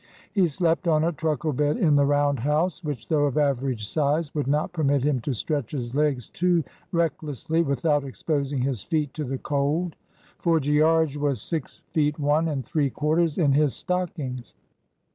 [0.33, 4.33] He slept on a truckle bed in the round house, which, though of average size,
[4.33, 9.23] would not permit him to stretch his legs too recklessly without exposing his feet to
[9.23, 9.95] the cold.
[10.39, 14.55] For "Gearge" was six feet one and three quarters in his stockings.